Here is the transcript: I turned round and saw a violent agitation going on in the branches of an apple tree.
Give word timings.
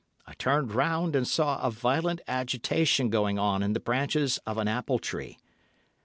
I 0.25 0.33
turned 0.33 0.73
round 0.73 1.15
and 1.15 1.27
saw 1.27 1.61
a 1.61 1.69
violent 1.69 2.21
agitation 2.27 3.11
going 3.11 3.37
on 3.37 3.61
in 3.61 3.73
the 3.73 3.79
branches 3.79 4.39
of 4.47 4.57
an 4.57 4.67
apple 4.67 4.97
tree. 4.97 5.37